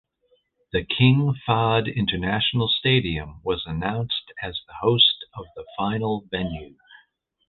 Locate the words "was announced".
3.43-4.33